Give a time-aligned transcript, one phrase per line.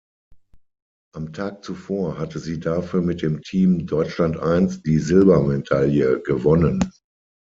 [1.13, 6.89] Am Tag zuvor hatte sie dafür mit dem Team "Deutschland I" die Silbermedaille gewonnen.